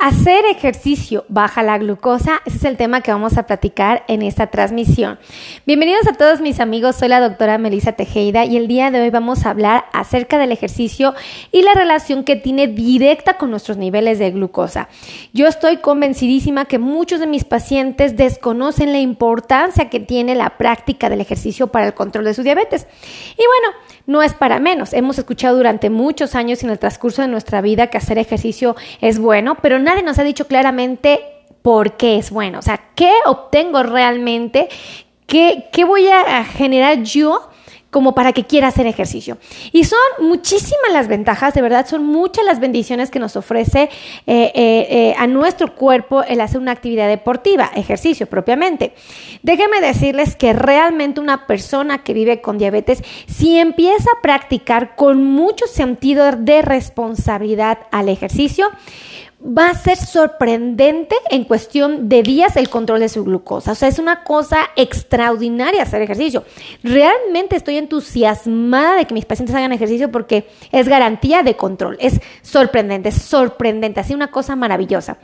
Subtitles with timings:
[0.00, 4.46] Hacer ejercicio baja la glucosa, ese es el tema que vamos a platicar en esta
[4.46, 5.18] transmisión.
[5.66, 9.10] Bienvenidos a todos mis amigos, soy la doctora Melissa Tejeda y el día de hoy
[9.10, 11.14] vamos a hablar acerca del ejercicio
[11.50, 14.88] y la relación que tiene directa con nuestros niveles de glucosa.
[15.32, 21.10] Yo estoy convencidísima que muchos de mis pacientes desconocen la importancia que tiene la práctica
[21.10, 22.86] del ejercicio para el control de su diabetes.
[23.32, 23.76] Y bueno,
[24.08, 24.94] no es para menos.
[24.94, 29.18] Hemos escuchado durante muchos años en el transcurso de nuestra vida que hacer ejercicio es
[29.18, 31.20] bueno, pero nadie nos ha dicho claramente
[31.62, 32.58] por qué es bueno.
[32.58, 34.68] O sea, ¿qué obtengo realmente?
[35.26, 37.47] ¿Qué, qué voy a generar yo?
[37.90, 39.38] Como para que quiera hacer ejercicio.
[39.72, 43.90] Y son muchísimas las ventajas, de verdad, son muchas las bendiciones que nos ofrece eh,
[44.26, 48.92] eh, eh, a nuestro cuerpo el hacer una actividad deportiva, ejercicio propiamente.
[49.42, 55.24] Déjenme decirles que realmente una persona que vive con diabetes, si empieza a practicar con
[55.24, 58.70] mucho sentido de responsabilidad al ejercicio,
[59.40, 63.72] va a ser sorprendente en cuestión de días el control de su glucosa.
[63.72, 66.44] O sea, es una cosa extraordinaria hacer ejercicio.
[66.82, 71.96] Realmente estoy entusiasmada de que mis pacientes hagan ejercicio porque es garantía de control.
[72.00, 75.18] Es sorprendente, es sorprendente, así una cosa maravillosa.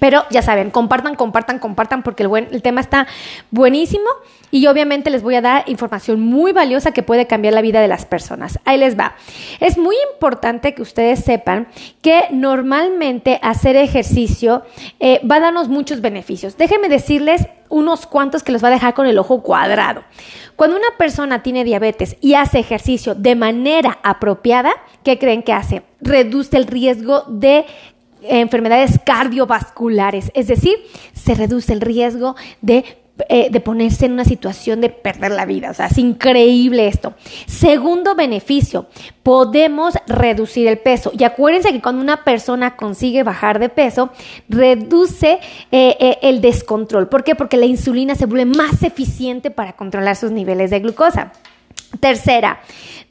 [0.00, 3.06] Pero ya saben, compartan, compartan, compartan porque el, buen, el tema está
[3.50, 4.08] buenísimo
[4.50, 7.88] y obviamente les voy a dar información muy valiosa que puede cambiar la vida de
[7.88, 8.58] las personas.
[8.64, 9.14] Ahí les va.
[9.60, 11.68] Es muy importante que ustedes sepan
[12.02, 14.62] que normalmente hacer ejercicio
[15.00, 16.56] eh, va a darnos muchos beneficios.
[16.56, 20.04] Déjenme decirles unos cuantos que los va a dejar con el ojo cuadrado.
[20.56, 24.70] Cuando una persona tiene diabetes y hace ejercicio de manera apropiada,
[25.02, 25.82] ¿qué creen que hace?
[26.00, 27.66] Reduce el riesgo de
[28.28, 30.76] enfermedades cardiovasculares, es decir,
[31.12, 32.84] se reduce el riesgo de
[33.28, 35.70] eh, de ponerse en una situación de perder la vida.
[35.70, 37.14] O sea, es increíble esto.
[37.46, 38.88] Segundo beneficio,
[39.22, 41.12] podemos reducir el peso.
[41.16, 44.10] Y acuérdense que cuando una persona consigue bajar de peso,
[44.48, 45.38] reduce
[45.70, 47.08] eh, eh, el descontrol.
[47.08, 47.36] ¿Por qué?
[47.36, 51.30] Porque la insulina se vuelve más eficiente para controlar sus niveles de glucosa.
[52.00, 52.60] Tercera,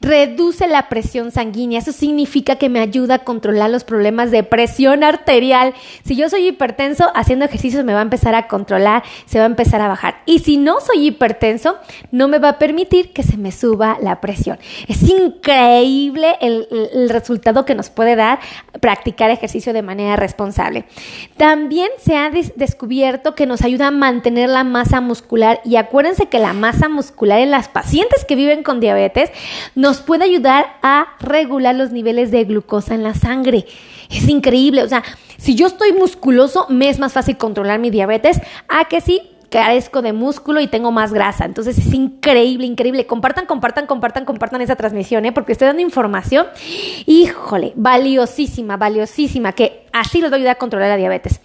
[0.00, 1.78] reduce la presión sanguínea.
[1.78, 5.74] Eso significa que me ayuda a controlar los problemas de presión arterial.
[6.04, 9.48] Si yo soy hipertenso, haciendo ejercicios me va a empezar a controlar, se va a
[9.48, 10.16] empezar a bajar.
[10.26, 11.76] Y si no soy hipertenso,
[12.10, 14.58] no me va a permitir que se me suba la presión.
[14.88, 18.40] Es increíble el, resultado que nos puede dar
[18.80, 20.84] practicar ejercicio de manera responsable.
[21.36, 26.38] También se ha descubierto que nos ayuda a mantener la masa muscular y acuérdense que
[26.38, 29.30] la masa muscular en las pacientes que viven con diabetes
[29.74, 33.66] nos puede ayudar a regular los niveles de glucosa en la sangre.
[34.10, 35.02] Es increíble, o sea,
[35.38, 39.20] si yo estoy musculoso, me es más fácil controlar mi diabetes a que si
[39.54, 41.44] carezco de músculo y tengo más grasa.
[41.44, 43.06] Entonces es increíble, increíble.
[43.06, 45.32] Compartan, compartan, compartan, compartan esa transmisión, ¿eh?
[45.32, 46.48] porque estoy dando información,
[47.06, 51.40] híjole, valiosísima, valiosísima, que así los va a ayudar a controlar la diabetes.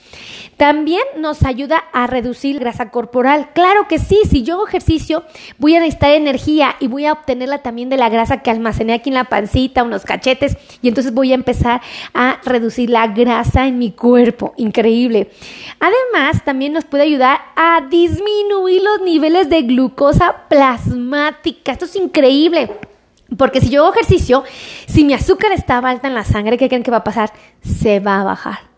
[0.57, 3.51] También nos ayuda a reducir grasa corporal.
[3.53, 5.23] Claro que sí, si yo hago ejercicio,
[5.57, 9.09] voy a necesitar energía y voy a obtenerla también de la grasa que almacené aquí
[9.09, 11.81] en la pancita, unos cachetes, y entonces voy a empezar
[12.13, 14.53] a reducir la grasa en mi cuerpo.
[14.57, 15.29] Increíble.
[15.79, 21.71] Además, también nos puede ayudar a disminuir los niveles de glucosa plasmática.
[21.71, 22.69] Esto es increíble.
[23.38, 24.44] Porque si yo hago ejercicio,
[24.88, 27.31] si mi azúcar está alta en la sangre, ¿qué creen que va a pasar?
[27.62, 28.69] Se va a bajar.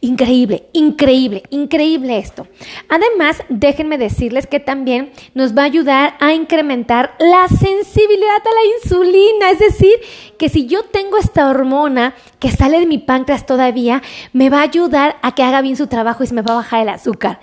[0.00, 2.46] Increíble, increíble, increíble esto.
[2.88, 8.74] Además, déjenme decirles que también nos va a ayudar a incrementar la sensibilidad a la
[8.82, 9.50] insulina.
[9.50, 9.92] Es decir,
[10.38, 14.02] que si yo tengo esta hormona que sale de mi páncreas todavía,
[14.32, 16.56] me va a ayudar a que haga bien su trabajo y se me va a
[16.56, 17.40] bajar el azúcar.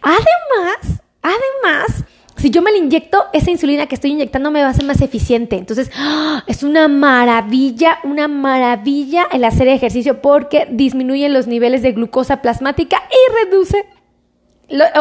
[0.00, 2.04] Además, además,
[2.36, 5.00] si yo me la inyecto, esa insulina que estoy inyectando me va a ser más
[5.00, 5.56] eficiente.
[5.56, 6.44] Entonces, ¡ah!
[6.46, 13.02] es una maravilla, una maravilla el hacer ejercicio porque disminuye los niveles de glucosa plasmática
[13.10, 13.86] y reduce,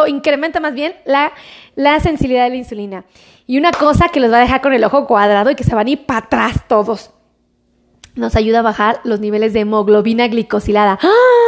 [0.02, 1.34] o incrementa más bien la,
[1.76, 3.06] la sensibilidad de la insulina.
[3.48, 5.76] Y una cosa que los va a dejar con el ojo cuadrado y que se
[5.76, 7.12] van a ir para atrás todos.
[8.16, 10.98] Nos ayuda a bajar los niveles de hemoglobina glicosilada.
[11.02, 11.45] ¡Ah!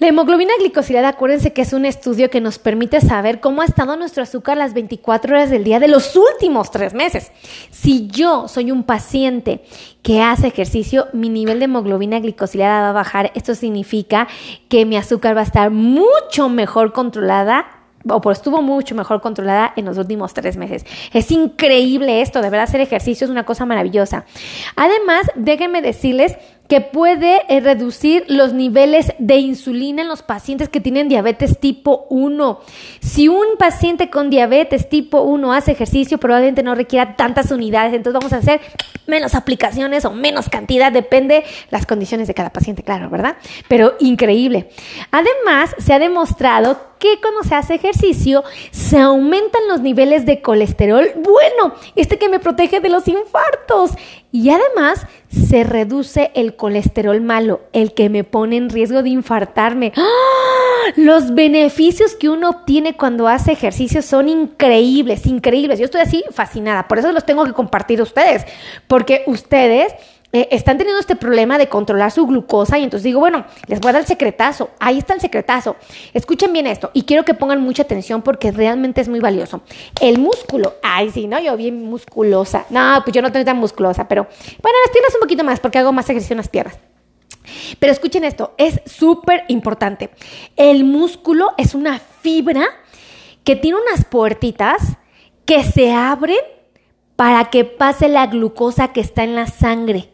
[0.00, 3.96] La hemoglobina glicosilada, acuérdense que es un estudio que nos permite saber cómo ha estado
[3.96, 7.32] nuestro azúcar las 24 horas del día de los últimos tres meses.
[7.70, 9.64] Si yo soy un paciente
[10.02, 13.32] que hace ejercicio, mi nivel de hemoglobina glicosilada va a bajar.
[13.34, 14.28] Esto significa
[14.68, 17.66] que mi azúcar va a estar mucho mejor controlada
[18.08, 20.84] o pues estuvo mucho mejor controlada en los últimos tres meses.
[21.12, 24.24] Es increíble esto, de verdad hacer ejercicio es una cosa maravillosa.
[24.76, 26.36] Además, déjenme decirles
[26.68, 32.06] que puede eh, reducir los niveles de insulina en los pacientes que tienen diabetes tipo
[32.10, 32.60] 1.
[33.00, 38.20] Si un paciente con diabetes tipo 1 hace ejercicio, probablemente no requiera tantas unidades, entonces
[38.20, 38.60] vamos a hacer
[39.06, 43.38] menos aplicaciones o menos cantidad, depende las condiciones de cada paciente, claro, ¿verdad?
[43.66, 44.68] Pero increíble.
[45.10, 51.08] Además, se ha demostrado que cuando se hace ejercicio se aumentan los niveles de colesterol
[51.16, 53.92] bueno, este que me protege de los infartos.
[54.30, 59.92] Y además se reduce el colesterol malo, el que me pone en riesgo de infartarme.
[59.96, 60.02] ¡Ah!
[60.96, 65.78] Los beneficios que uno obtiene cuando hace ejercicio son increíbles, increíbles.
[65.78, 68.44] Yo estoy así fascinada, por eso los tengo que compartir a ustedes,
[68.86, 69.94] porque ustedes
[70.30, 73.90] eh, están teniendo este problema de controlar su glucosa y entonces digo, bueno, les voy
[73.90, 74.70] a dar el secretazo.
[74.78, 75.76] Ahí está el secretazo.
[76.12, 79.62] Escuchen bien esto y quiero que pongan mucha atención porque realmente es muy valioso.
[80.00, 81.40] El músculo, ay, sí, ¿no?
[81.40, 82.66] Yo bien musculosa.
[82.68, 84.24] No, pues yo no tengo tan musculosa, pero
[84.62, 86.78] bueno, las piernas un poquito más porque hago más ejercicio en las piernas.
[87.78, 90.10] Pero escuchen esto, es súper importante.
[90.56, 92.66] El músculo es una fibra
[93.44, 94.98] que tiene unas puertitas
[95.46, 96.36] que se abren
[97.16, 100.10] para que pase la glucosa que está en la sangre.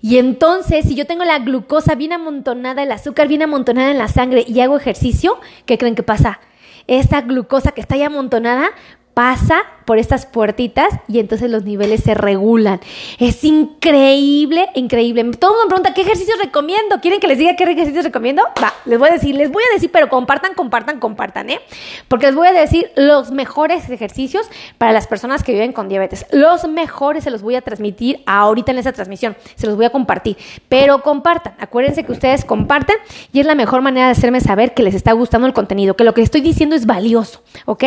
[0.00, 4.08] Y entonces, si yo tengo la glucosa bien amontonada, el azúcar bien amontonada en la
[4.08, 6.40] sangre y hago ejercicio, ¿qué creen que pasa?
[6.86, 8.70] Esta glucosa que está ahí amontonada
[9.14, 12.78] pasa por estas puertitas y entonces los niveles se regulan.
[13.18, 15.24] Es increíble, increíble.
[15.38, 17.00] Todo el mundo me pregunta, ¿qué ejercicios recomiendo?
[17.00, 18.42] ¿Quieren que les diga qué ejercicios recomiendo?
[18.62, 21.60] Va, les voy a decir, les voy a decir, pero compartan, compartan, compartan, ¿eh?
[22.06, 24.46] Porque les voy a decir los mejores ejercicios
[24.76, 26.26] para las personas que viven con diabetes.
[26.32, 29.38] Los mejores se los voy a transmitir ahorita en esa transmisión.
[29.54, 30.36] Se los voy a compartir.
[30.68, 31.54] Pero compartan.
[31.58, 32.96] Acuérdense que ustedes comparten
[33.32, 36.04] y es la mejor manera de hacerme saber que les está gustando el contenido, que
[36.04, 37.84] lo que estoy diciendo es valioso, ¿ok?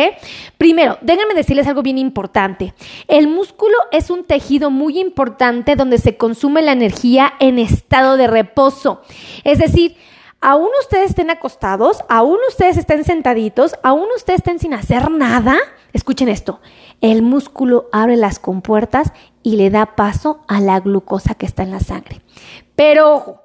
[0.58, 2.74] Primero, déjenme decirles algo bien importante.
[3.08, 8.26] El músculo es un tejido muy importante donde se consume la energía en estado de
[8.26, 9.02] reposo.
[9.44, 9.96] Es decir,
[10.40, 15.56] aún ustedes estén acostados, aún ustedes estén sentaditos, aún ustedes estén sin hacer nada,
[15.92, 16.60] escuchen esto,
[17.00, 19.12] el músculo abre las compuertas
[19.42, 22.22] y le da paso a la glucosa que está en la sangre.
[22.76, 23.41] Pero ojo,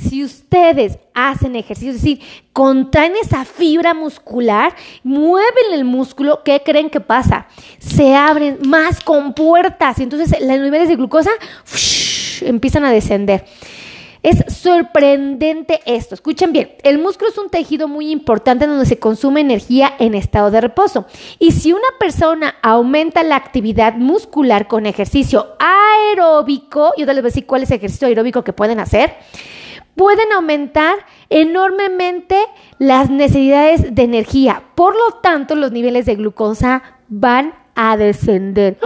[0.00, 2.20] si ustedes hacen ejercicio, es decir,
[2.52, 7.46] contraen esa fibra muscular, mueven el músculo, ¿qué creen que pasa?
[7.78, 11.30] Se abren más compuertas y entonces los niveles de glucosa
[12.40, 13.44] empiezan a descender.
[14.22, 16.14] Es sorprendente esto.
[16.14, 20.50] Escuchen bien, el músculo es un tejido muy importante donde se consume energía en estado
[20.50, 21.06] de reposo.
[21.38, 27.22] Y si una persona aumenta la actividad muscular con ejercicio aeróbico, yo les voy a
[27.22, 29.14] decir cuál es el ejercicio aeróbico que pueden hacer
[29.96, 30.98] pueden aumentar
[31.28, 32.36] enormemente
[32.78, 34.62] las necesidades de energía.
[34.74, 38.78] Por lo tanto, los niveles de glucosa van a descender.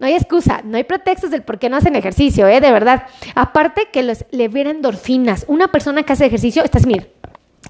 [0.00, 2.60] No hay excusa, no hay pretextos del por qué no hacen ejercicio, ¿eh?
[2.60, 3.06] De verdad.
[3.34, 5.44] Aparte que les liberan endorfinas.
[5.48, 6.88] Una persona que hace ejercicio está así,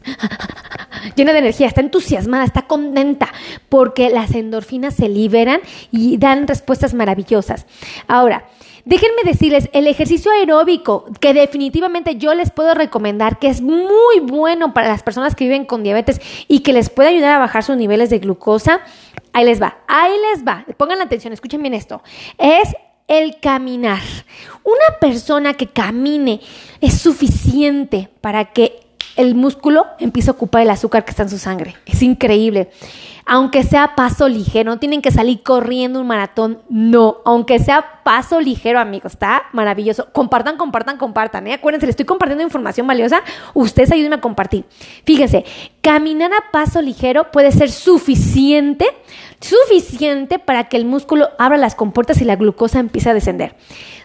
[1.16, 3.32] llena de energía, está entusiasmada, está contenta,
[3.68, 7.66] porque las endorfinas se liberan y dan respuestas maravillosas.
[8.08, 8.46] Ahora,
[8.84, 14.74] Déjenme decirles, el ejercicio aeróbico, que definitivamente yo les puedo recomendar, que es muy bueno
[14.74, 17.76] para las personas que viven con diabetes y que les puede ayudar a bajar sus
[17.76, 18.80] niveles de glucosa,
[19.32, 20.66] ahí les va, ahí les va.
[20.76, 22.02] Pongan la atención, escuchen bien esto.
[22.36, 22.74] Es
[23.08, 24.02] el caminar.
[24.62, 26.40] Una persona que camine
[26.80, 28.80] es suficiente para que
[29.16, 31.74] el músculo empiece a ocupar el azúcar que está en su sangre.
[31.86, 32.70] Es increíble
[33.26, 38.40] aunque sea paso ligero, no tienen que salir corriendo un maratón, no, aunque sea paso
[38.40, 40.08] ligero, amigos, está maravilloso.
[40.12, 41.54] Compartan, compartan, compartan, ¿eh?
[41.54, 43.22] Acuérdense, les estoy compartiendo información valiosa,
[43.54, 44.66] ustedes ayúdenme a compartir.
[45.04, 45.44] Fíjense,
[45.80, 48.86] caminar a paso ligero puede ser suficiente,
[49.40, 53.56] suficiente para que el músculo abra las compuertas y la glucosa empiece a descender.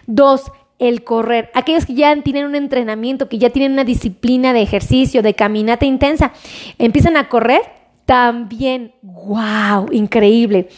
[0.06, 1.50] Dos, el correr.
[1.52, 5.84] Aquellos que ya tienen un entrenamiento, que ya tienen una disciplina de ejercicio, de caminata
[5.84, 6.32] intensa,
[6.78, 7.79] empiezan a correr
[8.10, 10.68] también, wow, increíble.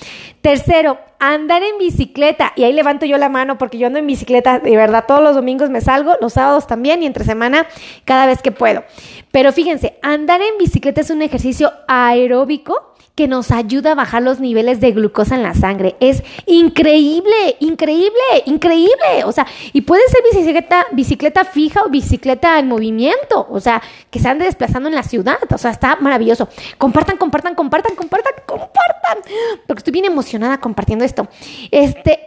[0.43, 2.53] Tercero, andar en bicicleta.
[2.57, 5.35] Y ahí levanto yo la mano porque yo ando en bicicleta, de verdad, todos los
[5.35, 7.67] domingos me salgo, los sábados también y entre semana
[8.05, 8.85] cada vez que puedo.
[9.31, 14.41] Pero fíjense, andar en bicicleta es un ejercicio aeróbico que nos ayuda a bajar los
[14.41, 15.97] niveles de glucosa en la sangre.
[16.01, 18.11] Es increíble, increíble,
[18.47, 19.25] increíble.
[19.27, 23.47] O sea, y puede ser bicicleta, bicicleta fija o bicicleta en movimiento.
[23.51, 25.39] O sea, que se ande desplazando en la ciudad.
[25.53, 26.49] O sea, está maravilloso.
[26.79, 29.19] Compartan, compartan, compartan, compartan, compartan.
[29.67, 31.29] Porque estoy bien emocionada compartiendo esto.
[31.71, 32.19] Este,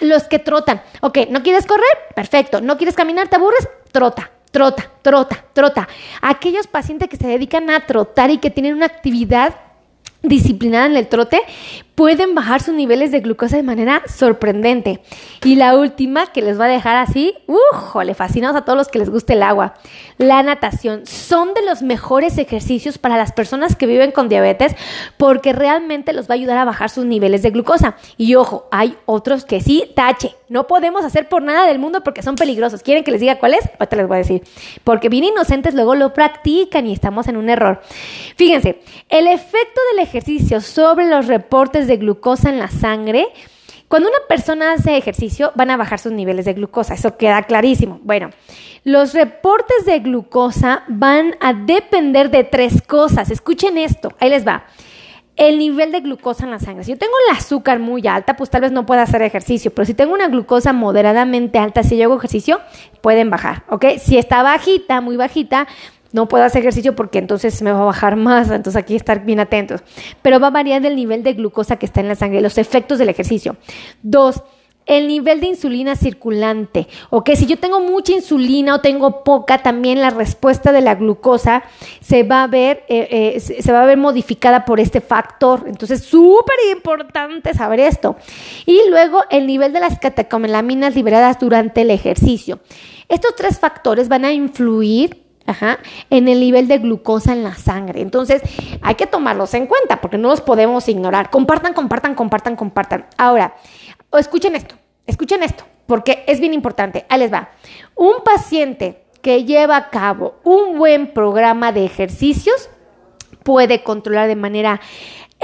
[0.00, 0.82] los que trotan.
[1.00, 1.84] Ok, ¿no quieres correr?
[2.14, 2.60] Perfecto.
[2.60, 3.28] ¿No quieres caminar?
[3.28, 3.68] ¿Te aburres?
[3.90, 5.88] Trota trota, trota, trota.
[6.22, 9.54] Aquellos pacientes que se dedican a trotar y que tienen una actividad
[10.28, 11.42] disciplinada en el trote,
[11.96, 15.00] pueden bajar sus niveles de glucosa de manera sorprendente.
[15.42, 18.00] Y la última que les va a dejar así, ¡uh!
[18.02, 19.74] Le fascinamos a todos los que les guste el agua.
[20.18, 21.06] La natación.
[21.06, 24.76] Son de los mejores ejercicios para las personas que viven con diabetes
[25.16, 27.96] porque realmente los va a ayudar a bajar sus niveles de glucosa.
[28.18, 30.34] Y ojo, hay otros que sí, tache.
[30.48, 32.82] No podemos hacer por nada del mundo porque son peligrosos.
[32.82, 33.60] ¿Quieren que les diga cuáles?
[33.78, 34.42] Ahorita les voy a decir.
[34.84, 37.80] Porque bien inocentes luego lo practican y estamos en un error.
[38.36, 40.15] Fíjense, el efecto del ejercicio
[40.60, 43.28] sobre los reportes de glucosa en la sangre
[43.88, 48.00] cuando una persona hace ejercicio, van a bajar sus niveles de glucosa, eso queda clarísimo.
[48.02, 48.30] Bueno,
[48.82, 53.30] los reportes de glucosa van a depender de tres cosas.
[53.30, 54.64] Escuchen esto, ahí les va.
[55.36, 56.82] El nivel de glucosa en la sangre.
[56.82, 59.84] Si yo tengo el azúcar muy alta, pues tal vez no pueda hacer ejercicio, pero
[59.84, 62.60] si tengo una glucosa moderadamente alta, si yo hago ejercicio,
[63.02, 63.84] pueden bajar, ¿ok?
[64.00, 65.68] Si está bajita, muy bajita,
[66.12, 69.40] no puedo hacer ejercicio porque entonces me va a bajar más, entonces aquí estar bien
[69.40, 69.82] atentos.
[70.22, 72.98] Pero va a variar del nivel de glucosa que está en la sangre, los efectos
[72.98, 73.56] del ejercicio.
[74.02, 74.42] Dos,
[74.86, 76.86] el nivel de insulina circulante.
[77.10, 81.64] Ok, si yo tengo mucha insulina o tengo poca, también la respuesta de la glucosa
[82.00, 85.64] se va a ver, eh, eh, se va a ver modificada por este factor.
[85.66, 88.16] Entonces, súper importante saber esto.
[88.64, 92.60] Y luego el nivel de las catecomelaminas liberadas durante el ejercicio.
[93.08, 95.78] Estos tres factores van a influir Ajá,
[96.10, 98.00] en el nivel de glucosa en la sangre.
[98.00, 98.42] Entonces,
[98.82, 101.30] hay que tomarlos en cuenta porque no los podemos ignorar.
[101.30, 103.06] Compartan, compartan, compartan, compartan.
[103.16, 103.54] Ahora,
[104.12, 104.74] escuchen esto,
[105.06, 107.06] escuchen esto, porque es bien importante.
[107.08, 107.50] Ahí les va.
[107.94, 112.70] Un paciente que lleva a cabo un buen programa de ejercicios
[113.42, 114.80] puede controlar de manera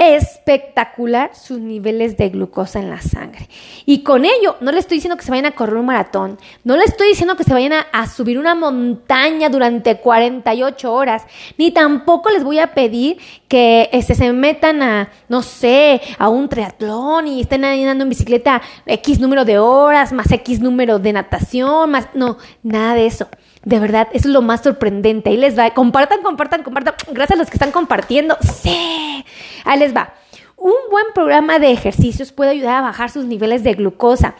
[0.09, 3.49] espectacular sus niveles de glucosa en la sangre.
[3.85, 6.77] Y con ello, no le estoy diciendo que se vayan a correr un maratón, no
[6.77, 11.23] le estoy diciendo que se vayan a, subir una montaña durante 48 horas,
[11.57, 13.17] ni tampoco les voy a pedir
[13.47, 18.61] que este, se metan a, no sé, a un triatlón y estén andando en bicicleta
[18.85, 23.27] X número de horas, más X número de natación, más, no, nada de eso.
[23.63, 25.29] De verdad, es lo más sorprendente.
[25.29, 25.73] Ahí les va.
[25.73, 26.95] Compartan, compartan, compartan.
[27.11, 28.37] Gracias a los que están compartiendo.
[28.41, 29.22] Sí.
[29.63, 30.13] Ahí les va.
[30.63, 34.35] Un buen programa de ejercicios puede ayudar a bajar sus niveles de glucosa.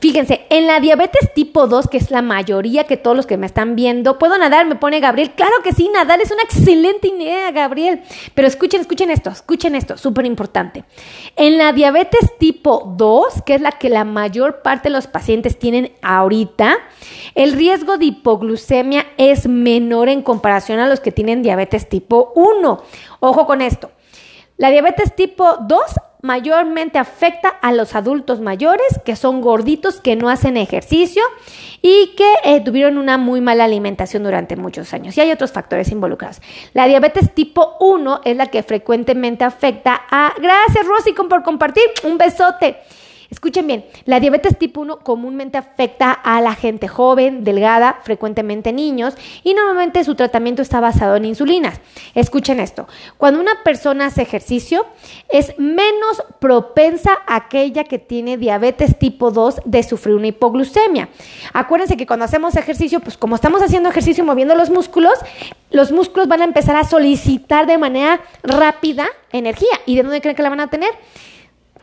[0.00, 3.46] Fíjense, en la diabetes tipo 2, que es la mayoría que todos los que me
[3.46, 4.66] están viendo, ¿puedo nadar?
[4.66, 5.34] Me pone Gabriel.
[5.36, 8.02] Claro que sí, nadar es una excelente idea, Gabriel.
[8.34, 10.82] Pero escuchen, escuchen esto, escuchen esto, súper importante.
[11.36, 15.60] En la diabetes tipo 2, que es la que la mayor parte de los pacientes
[15.60, 16.76] tienen ahorita,
[17.36, 22.82] el riesgo de hipoglucemia es menor en comparación a los que tienen diabetes tipo 1.
[23.20, 23.92] Ojo con esto.
[24.58, 25.80] La diabetes tipo 2
[26.20, 31.22] mayormente afecta a los adultos mayores que son gorditos, que no hacen ejercicio
[31.80, 35.16] y que eh, tuvieron una muy mala alimentación durante muchos años.
[35.16, 36.40] Y hay otros factores involucrados.
[36.74, 40.34] La diabetes tipo 1 es la que frecuentemente afecta a...
[40.40, 41.84] Gracias Rosy por compartir.
[42.02, 42.78] Un besote.
[43.30, 49.14] Escuchen bien, la diabetes tipo 1 comúnmente afecta a la gente joven, delgada, frecuentemente niños,
[49.44, 51.78] y normalmente su tratamiento está basado en insulinas.
[52.14, 54.86] Escuchen esto, cuando una persona hace ejercicio,
[55.28, 61.10] es menos propensa a aquella que tiene diabetes tipo 2 de sufrir una hipoglucemia.
[61.52, 65.18] Acuérdense que cuando hacemos ejercicio, pues como estamos haciendo ejercicio moviendo los músculos,
[65.70, 69.68] los músculos van a empezar a solicitar de manera rápida energía.
[69.84, 70.90] ¿Y de dónde creen que la van a tener?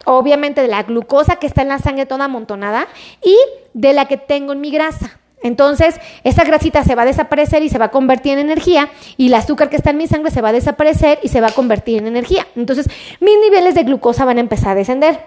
[0.06, 2.88] Obviamente de la glucosa que está en la sangre toda amontonada
[3.22, 3.36] y
[3.74, 5.20] de la que tengo en mi grasa.
[5.44, 9.28] Entonces, esa grasita se va a desaparecer y se va a convertir en energía y
[9.28, 11.52] el azúcar que está en mi sangre se va a desaparecer y se va a
[11.52, 12.48] convertir en energía.
[12.56, 15.20] Entonces, mis niveles de glucosa van a empezar a descender.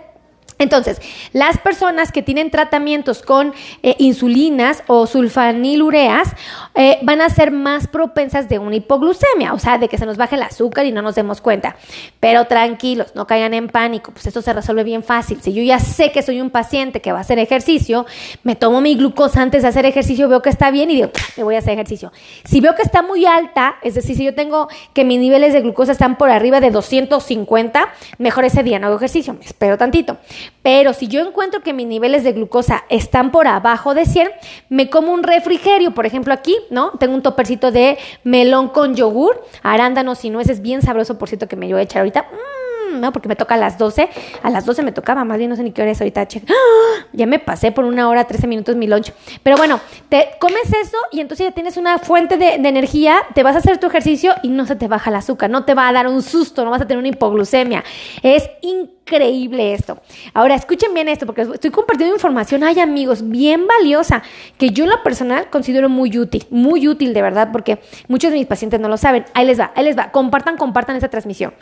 [0.58, 1.00] Entonces,
[1.32, 6.28] las personas que tienen tratamientos con eh, insulinas o sulfanilureas
[6.74, 10.16] eh, van a ser más propensas de una hipoglucemia, o sea, de que se nos
[10.16, 11.76] baje el azúcar y no nos demos cuenta.
[12.20, 15.40] Pero tranquilos, no caigan en pánico, pues esto se resuelve bien fácil.
[15.40, 18.06] Si yo ya sé que soy un paciente que va a hacer ejercicio,
[18.42, 21.44] me tomo mi glucosa antes de hacer ejercicio, veo que está bien y digo, me
[21.44, 22.12] voy a hacer ejercicio.
[22.44, 25.60] Si veo que está muy alta, es decir, si yo tengo que mis niveles de
[25.60, 27.88] glucosa están por arriba de 250,
[28.18, 30.18] mejor ese día no hago ejercicio, me espero tantito.
[30.62, 34.30] Pero si yo encuentro que mis niveles de glucosa están por abajo de 100,
[34.68, 35.92] me como un refrigerio.
[35.92, 36.90] Por ejemplo, aquí, ¿no?
[36.98, 41.56] Tengo un topercito de melón con yogur, arándanos y nueces, bien sabroso, por cierto, que
[41.56, 42.22] me voy a echar ahorita.
[42.22, 44.08] Mm, no, porque me toca a las 12.
[44.42, 46.22] A las 12 me tocaba, más bien no sé ni qué hora es ahorita.
[46.22, 46.52] ¡Ah!
[47.12, 49.12] Ya me pasé por una hora, 13 minutos mi lunch.
[49.42, 53.42] Pero bueno, te comes eso y entonces ya tienes una fuente de, de, energía, te
[53.42, 55.88] vas a hacer tu ejercicio y no se te baja el azúcar, no te va
[55.88, 57.82] a dar un susto, no vas a tener una hipoglucemia.
[58.22, 59.98] Es increíble increíble esto.
[60.34, 64.22] Ahora, escuchen bien esto, porque estoy compartiendo información, hay amigos, bien valiosa,
[64.58, 68.38] que yo en lo personal considero muy útil, muy útil de verdad, porque muchos de
[68.38, 69.24] mis pacientes no lo saben.
[69.34, 70.10] Ahí les va, ahí les va.
[70.10, 71.54] Compartan, compartan esa transmisión.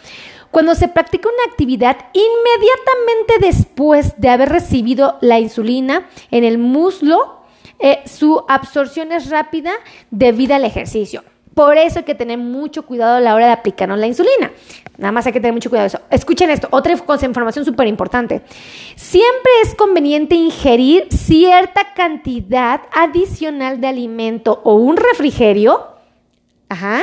[0.50, 7.42] Cuando se practica una actividad, inmediatamente después de haber recibido la insulina en el muslo,
[7.78, 9.72] eh, su absorción es rápida
[10.10, 11.22] debido al ejercicio.
[11.56, 14.52] Por eso hay que tener mucho cuidado a la hora de aplicarnos la insulina.
[14.98, 16.00] Nada más hay que tener mucho cuidado de eso.
[16.10, 18.42] Escuchen esto, otra información súper importante.
[18.94, 25.82] Siempre es conveniente ingerir cierta cantidad adicional de alimento o un refrigerio.
[26.68, 27.00] Ajá.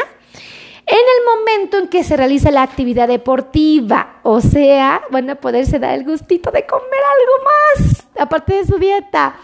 [0.86, 5.80] En el momento en que se realiza la actividad deportiva, o sea, van a poderse
[5.80, 9.36] dar el gustito de comer algo más, aparte de su dieta.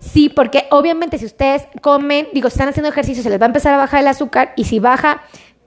[0.00, 3.48] Sí, porque obviamente si ustedes comen, digo, si están haciendo ejercicio, se les va a
[3.48, 5.22] empezar a bajar el azúcar y si baja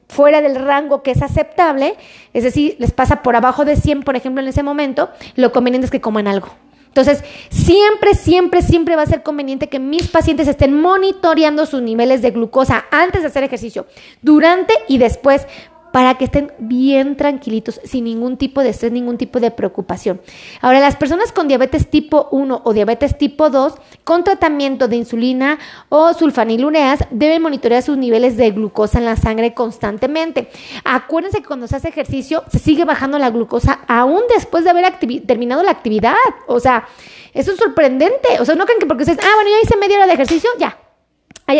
[0.07, 1.95] fuera del rango que es aceptable,
[2.33, 5.85] es decir, les pasa por abajo de 100, por ejemplo, en ese momento, lo conveniente
[5.85, 6.49] es que coman algo.
[6.87, 12.21] Entonces, siempre, siempre, siempre va a ser conveniente que mis pacientes estén monitoreando sus niveles
[12.21, 13.87] de glucosa antes de hacer ejercicio,
[14.21, 15.47] durante y después,
[15.91, 20.21] para que estén bien tranquilitos, sin ningún tipo de estrés, ningún tipo de preocupación.
[20.61, 25.59] Ahora, las personas con diabetes tipo 1 o diabetes tipo 2, con tratamiento de insulina
[25.89, 30.49] o sulfanilureas, deben monitorear sus niveles de glucosa en la sangre constantemente.
[30.83, 34.99] Acuérdense que cuando se hace ejercicio, se sigue bajando la glucosa aún después de haber
[35.25, 36.15] terminado la actividad.
[36.47, 36.87] O sea,
[37.33, 38.39] eso es sorprendente.
[38.39, 40.49] O sea, no creen que porque ustedes, ah, bueno, ya hice media hora de ejercicio,
[40.57, 40.77] ya.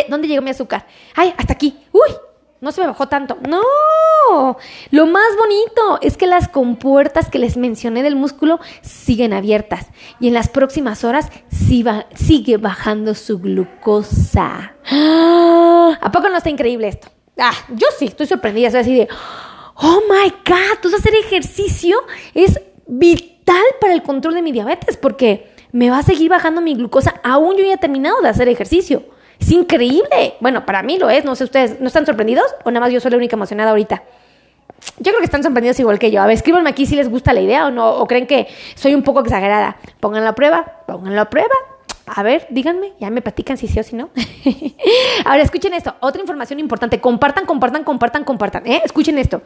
[0.08, 0.86] ¿Dónde llegó mi azúcar?
[1.14, 1.78] Ay, hasta aquí.
[1.92, 2.10] Uy,
[2.62, 3.36] no se me bajó tanto.
[3.48, 4.56] No,
[4.92, 9.88] lo más bonito es que las compuertas que les mencioné del músculo siguen abiertas
[10.20, 14.76] y en las próximas horas sigue bajando su glucosa.
[14.88, 17.08] ¿A poco no está increíble esto?
[17.36, 19.08] Ah, yo sí, estoy sorprendida, soy así de,
[19.74, 21.98] oh my god, tú hacer ejercicio
[22.32, 26.76] es vital para el control de mi diabetes porque me va a seguir bajando mi
[26.76, 29.02] glucosa aún yo ya he terminado de hacer ejercicio.
[29.42, 30.34] Es increíble.
[30.38, 31.24] Bueno, para mí lo es.
[31.24, 32.46] No sé, ¿ustedes no están sorprendidos?
[32.62, 34.04] ¿O nada más yo soy la única emocionada ahorita?
[34.98, 36.22] Yo creo que están sorprendidos igual que yo.
[36.22, 38.46] A ver, escríbanme aquí si les gusta la idea o no, o creen que
[38.76, 39.78] soy un poco exagerada.
[39.98, 41.54] Pónganlo a prueba, pónganlo a prueba.
[42.06, 44.10] A ver, díganme, ya me platican si sí o si no.
[45.24, 47.00] Ahora, escuchen esto, otra información importante.
[47.00, 48.66] Compartan, compartan, compartan, compartan.
[48.66, 48.82] ¿eh?
[48.84, 49.42] Escuchen esto.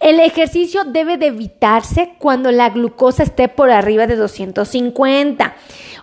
[0.00, 5.54] El ejercicio debe de evitarse cuando la glucosa esté por arriba de 250.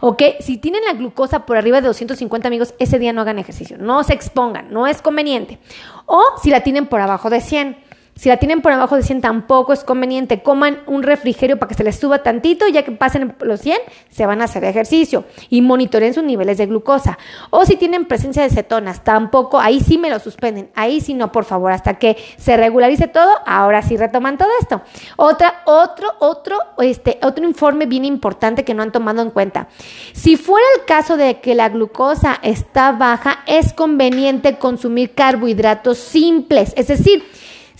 [0.06, 0.22] ¿Ok?
[0.42, 3.78] Si tienen la glucosa por arriba de 250 amigos, ese día no hagan ejercicio.
[3.78, 5.60] No se expongan, no es conveniente.
[6.06, 7.78] O si la tienen por abajo de 100.
[8.16, 10.44] Si la tienen por abajo de 100 tampoco es conveniente.
[10.44, 13.78] Coman un refrigerio para que se les suba tantito y ya que pasen los 100
[14.10, 17.18] se van a hacer ejercicio y monitoreen sus niveles de glucosa.
[17.50, 20.70] O si tienen presencia de cetonas, tampoco, ahí sí me lo suspenden.
[20.76, 24.82] Ahí sí no, por favor, hasta que se regularice todo, ahora sí retoman todo esto.
[25.16, 29.68] Otra, otro, otro, este, otro informe bien importante que no han tomado en cuenta.
[30.14, 36.74] Si fuera el caso de que la glucosa está baja, es conveniente consumir carbohidratos simples,
[36.76, 37.24] es decir,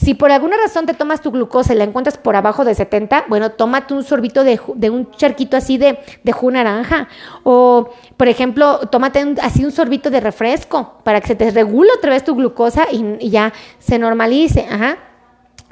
[0.04, 3.26] si por alguna razón te tomas tu glucosa y la encuentras por abajo de 70,
[3.30, 7.08] bueno, tómate un sorbito de, un charquito así de, de jugo naranja.
[7.44, 12.12] O, por ejemplo, tómate así un sorbito de refresco para que se te regule otra
[12.12, 14.68] vez tu glucosa y, y ya se normalice.
[14.70, 14.98] Ajá.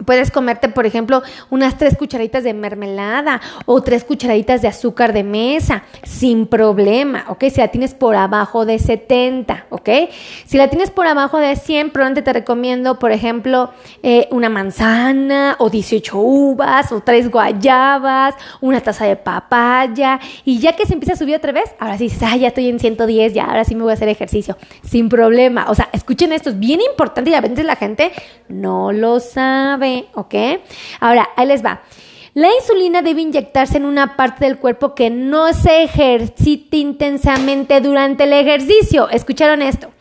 [0.05, 5.23] Puedes comerte, por ejemplo, unas tres cucharaditas de mermelada o tres cucharaditas de azúcar de
[5.23, 7.45] mesa sin problema, ¿ok?
[7.51, 9.89] Si la tienes por abajo de 70, ¿ok?
[10.45, 15.55] Si la tienes por abajo de 100, probablemente te recomiendo, por ejemplo, eh, una manzana
[15.59, 21.13] o 18 uvas o tres guayabas, una taza de papaya y ya que se empieza
[21.13, 23.75] a subir otra vez, ahora sí dices, ah, ya estoy en 110, ya ahora sí
[23.75, 25.65] me voy a hacer ejercicio sin problema.
[25.69, 28.11] O sea, escuchen esto, es bien importante y a veces la gente
[28.49, 29.80] no lo sabe.
[30.13, 30.35] ¿Ok?
[30.99, 31.81] Ahora, ahí les va.
[32.33, 38.23] La insulina debe inyectarse en una parte del cuerpo que no se ejercite intensamente durante
[38.23, 39.09] el ejercicio.
[39.09, 39.91] ¿Escucharon esto?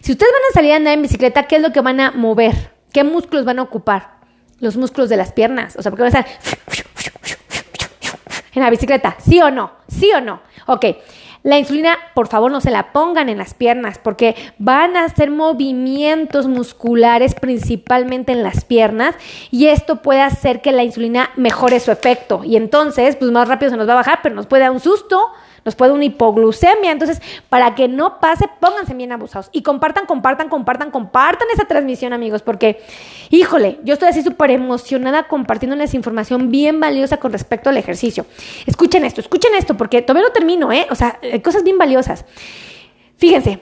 [0.00, 2.12] Si ustedes van a salir a andar en bicicleta, ¿qué es lo que van a
[2.12, 2.72] mover?
[2.92, 4.20] ¿Qué músculos van a ocupar?
[4.60, 5.74] Los músculos de las piernas.
[5.76, 6.58] O sea, porque van a estar
[8.54, 9.16] en la bicicleta.
[9.18, 9.72] ¿Sí o no?
[9.88, 10.40] ¿Sí o no?
[10.66, 10.86] Ok.
[11.42, 15.30] La insulina, por favor, no se la pongan en las piernas porque van a hacer
[15.30, 19.14] movimientos musculares principalmente en las piernas
[19.50, 22.42] y esto puede hacer que la insulina mejore su efecto.
[22.44, 24.80] Y entonces, pues más rápido se nos va a bajar, pero nos puede dar un
[24.80, 25.32] susto
[25.64, 26.92] nos puede una hipoglucemia.
[26.92, 32.12] Entonces, para que no pase, pónganse bien abusados y compartan, compartan, compartan, compartan esa transmisión,
[32.12, 32.82] amigos, porque,
[33.30, 38.26] híjole, yo estoy así súper emocionada compartiéndoles información bien valiosa con respecto al ejercicio.
[38.66, 40.86] Escuchen esto, escuchen esto, porque todavía no termino, ¿eh?
[40.90, 42.24] O sea, cosas bien valiosas.
[43.16, 43.60] Fíjense,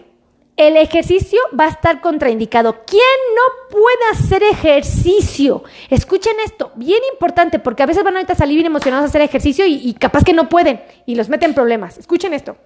[0.59, 2.85] el ejercicio va a estar contraindicado.
[2.85, 3.01] ¿Quién
[3.35, 5.63] no puede hacer ejercicio?
[5.89, 9.65] Escuchen esto, bien importante, porque a veces van a salir bien emocionados a hacer ejercicio
[9.67, 11.97] y, y capaz que no pueden y los meten problemas.
[11.97, 12.57] Escuchen esto.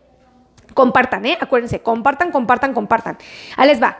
[0.73, 1.37] Compartan, ¿eh?
[1.39, 3.19] Acuérdense, compartan, compartan, compartan.
[3.57, 3.99] Ahí les va.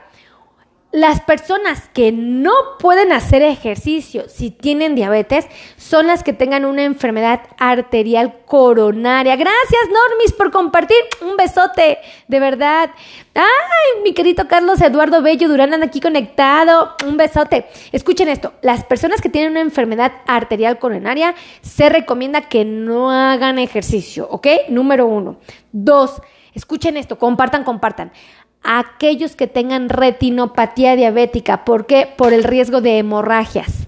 [0.93, 6.83] Las personas que no pueden hacer ejercicio si tienen diabetes son las que tengan una
[6.83, 9.35] enfermedad arterial coronaria.
[9.35, 10.95] Gracias, Normis, por compartir.
[11.21, 12.91] Un besote, de verdad.
[13.33, 16.95] Ay, mi querido Carlos Eduardo Bello Durán anda aquí conectado.
[17.07, 17.65] Un besote.
[17.91, 18.53] Escuchen esto.
[18.61, 24.45] Las personas que tienen una enfermedad arterial coronaria se recomienda que no hagan ejercicio, ¿ok?
[24.69, 25.37] Número uno.
[25.71, 26.21] Dos,
[26.53, 28.11] escuchen esto, compartan, compartan
[28.63, 31.65] aquellos que tengan retinopatía diabética.
[31.65, 32.11] ¿Por qué?
[32.17, 33.87] Por el riesgo de hemorragias.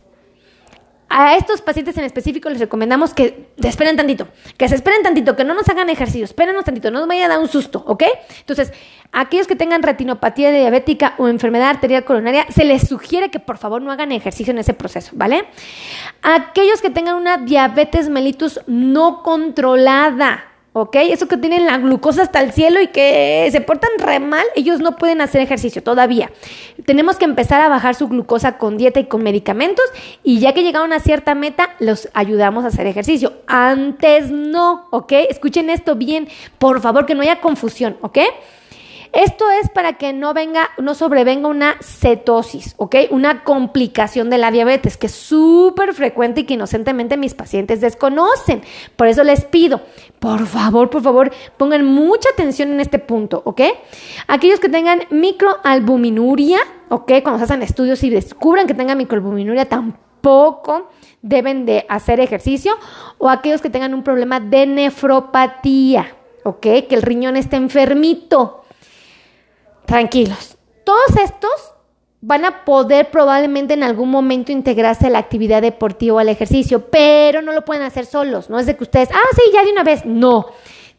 [1.08, 5.36] A estos pacientes en específico les recomendamos que se esperen tantito, que se esperen tantito,
[5.36, 8.04] que no nos hagan ejercicio, espérenos tantito, no nos vaya a dar un susto, ¿ok?
[8.40, 8.74] Entonces,
[9.12, 13.84] aquellos que tengan retinopatía diabética o enfermedad arterial coronaria, se les sugiere que por favor
[13.84, 15.46] no hagan ejercicio en ese proceso, ¿vale?
[16.24, 20.44] Aquellos que tengan una diabetes mellitus no controlada,
[20.78, 20.98] ¿ok?
[21.10, 24.82] Eso que tienen la glucosa hasta el cielo y que se portan re mal, ellos
[24.82, 26.32] no pueden hacer ejercicio todavía.
[26.86, 29.86] Tenemos que empezar a bajar su glucosa con dieta y con medicamentos
[30.22, 33.32] y ya que llegaron a cierta meta, los ayudamos a hacer ejercicio.
[33.48, 35.14] Antes no, ¿ok?
[35.30, 36.28] Escuchen esto bien,
[36.60, 38.20] por favor, que no haya confusión, ¿ok?
[39.16, 42.98] Esto es para que no venga, no sobrevenga una cetosis, ¿ok?
[43.12, 48.62] Una complicación de la diabetes, que es súper frecuente y que inocentemente mis pacientes desconocen.
[48.98, 49.80] Por eso les pido,
[50.20, 53.62] por favor, por favor, pongan mucha atención en este punto, ¿ok?
[54.28, 57.14] Aquellos que tengan microalbuminuria, ¿ok?
[57.24, 60.90] Cuando se hacen estudios y descubran que tengan microalbuminuria, tampoco
[61.22, 62.74] deben de hacer ejercicio.
[63.18, 66.60] O aquellos que tengan un problema de nefropatía, ¿ok?
[66.60, 68.65] Que el riñón esté enfermito
[69.86, 70.58] tranquilos.
[70.84, 71.52] Todos estos
[72.22, 76.90] van a poder probablemente en algún momento integrarse a la actividad deportiva o al ejercicio,
[76.90, 78.50] pero no lo pueden hacer solos.
[78.50, 80.06] No es de que ustedes, ah, sí, ya de una vez.
[80.06, 80.48] No.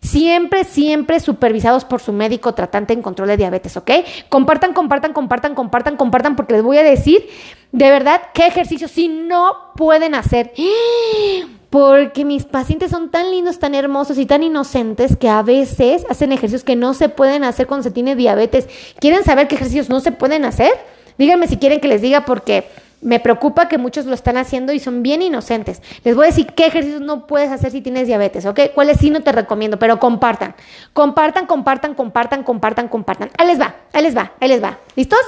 [0.01, 3.91] Siempre, siempre supervisados por su médico tratante en control de diabetes, ¿ok?
[4.29, 7.29] Compartan, compartan, compartan, compartan, compartan, porque les voy a decir
[7.73, 10.53] de verdad qué ejercicio si no pueden hacer.
[11.71, 16.33] Porque mis pacientes son tan lindos, tan hermosos y tan inocentes que a veces hacen
[16.33, 18.69] ejercicios que no se pueden hacer cuando se tiene diabetes.
[19.01, 20.73] ¿Quieren saber qué ejercicios no se pueden hacer?
[21.19, 22.69] Díganme si quieren que les diga porque
[23.01, 25.83] me preocupa que muchos lo están haciendo y son bien inocentes.
[26.05, 28.61] Les voy a decir qué ejercicios no puedes hacer si tienes diabetes, ¿ok?
[28.75, 29.79] ¿Cuáles sí no te recomiendo?
[29.79, 30.55] Pero compartan.
[30.93, 33.31] Compartan, compartan, compartan, compartan, compartan.
[33.39, 34.79] Ahí les va, ahí les va, ahí les va.
[34.95, 35.21] ¿Listos?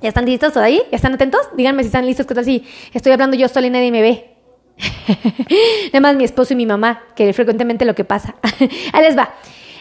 [0.00, 0.82] ¿Ya están listos ahí?
[0.90, 1.40] ¿Ya están atentos?
[1.56, 4.37] Díganme si están listos, que tal si estoy hablando yo sola y nadie me ve.
[5.90, 8.34] Además, mi esposo y mi mamá, que frecuentemente lo que pasa.
[8.92, 9.34] Ahí les va.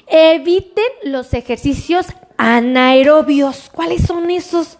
[0.07, 2.07] Eviten los ejercicios
[2.37, 3.69] anaerobios.
[3.73, 4.77] ¿Cuáles son esos?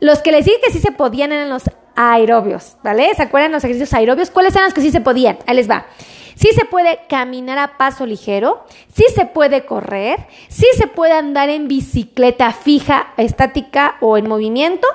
[0.00, 1.64] Los que les dije que sí se podían eran los
[1.96, 3.14] aerobios, ¿vale?
[3.14, 4.30] ¿Se acuerdan los ejercicios aerobios?
[4.30, 5.38] ¿Cuáles eran los que sí se podían?
[5.46, 5.86] Ahí les va.
[6.34, 11.48] Sí se puede caminar a paso ligero, sí se puede correr, sí se puede andar
[11.48, 14.88] en bicicleta fija, estática o en movimiento,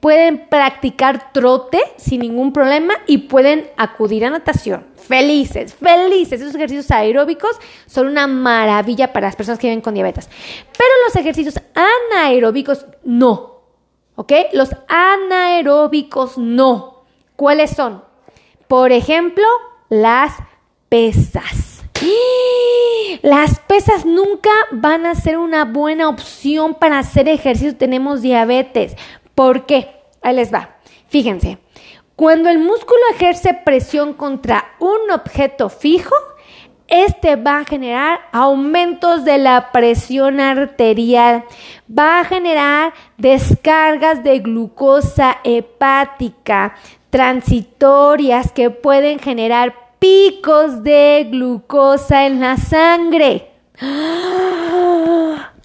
[0.00, 4.86] pueden practicar trote sin ningún problema y pueden acudir a natación.
[4.96, 6.40] Felices, felices.
[6.40, 7.56] Esos ejercicios aeróbicos
[7.86, 10.28] son una maravilla para las personas que viven con diabetes.
[10.76, 13.58] Pero los ejercicios anaeróbicos no.
[14.14, 14.32] ¿Ok?
[14.52, 17.04] Los anaeróbicos no.
[17.36, 18.02] ¿Cuáles son?
[18.66, 19.44] Por ejemplo,
[19.88, 20.32] las
[20.88, 21.82] pesas.
[23.22, 27.76] Las pesas nunca van a ser una buena opción para hacer ejercicio.
[27.76, 28.96] Tenemos diabetes.
[29.38, 29.94] ¿Por qué?
[30.20, 30.78] Ahí les va.
[31.06, 31.58] Fíjense,
[32.16, 36.16] cuando el músculo ejerce presión contra un objeto fijo,
[36.88, 41.44] este va a generar aumentos de la presión arterial,
[41.88, 46.74] va a generar descargas de glucosa hepática
[47.10, 53.52] transitorias que pueden generar picos de glucosa en la sangre.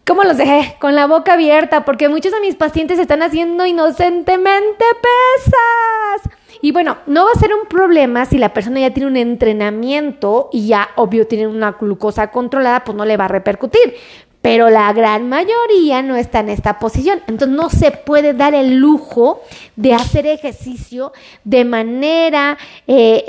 [0.06, 0.76] ¿Cómo los dejé?
[0.80, 6.38] Con la boca abierta, porque muchos de mis pacientes están haciendo inocentemente pesas.
[6.62, 10.50] Y bueno, no va a ser un problema si la persona ya tiene un entrenamiento
[10.52, 13.96] y ya, obvio, tiene una glucosa controlada, pues no le va a repercutir.
[14.42, 17.22] Pero la gran mayoría no está en esta posición.
[17.28, 19.42] Entonces no se puede dar el lujo
[19.78, 21.14] de hacer ejercicio
[21.46, 23.26] de manera eh,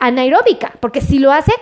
[0.00, 1.52] anaeróbica, porque si lo hace,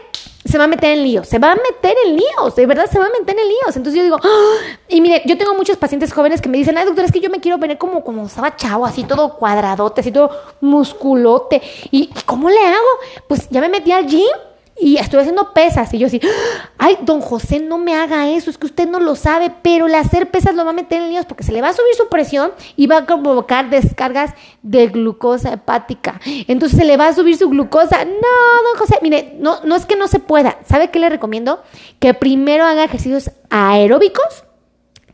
[0.46, 2.98] se va a meter en líos, se va a meter en líos, de verdad se
[2.98, 3.76] va a meter en líos.
[3.76, 4.78] Entonces yo digo, ¡Ah!
[4.88, 7.30] y mire, yo tengo muchos pacientes jóvenes que me dicen, ay doctor, es que yo
[7.30, 10.30] me quiero ver como, como estaba chavo, así todo cuadradote, así todo
[10.61, 11.62] musculote.
[11.90, 12.87] ¿Y, cómo le hago?
[13.26, 14.26] Pues ya me metí al gym,
[14.78, 15.92] y estoy haciendo pesas.
[15.94, 16.20] Y yo así,
[16.78, 19.94] ay, don José, no me haga eso, es que usted no lo sabe, pero el
[19.94, 22.08] hacer pesas lo va a meter en líos porque se le va a subir su
[22.08, 26.20] presión y va a provocar descargas de glucosa hepática.
[26.48, 28.04] Entonces se le va a subir su glucosa.
[28.04, 30.58] No, don José, mire, no, no es que no se pueda.
[30.68, 31.62] ¿Sabe qué le recomiendo?
[31.98, 34.45] Que primero haga ejercicios aeróbicos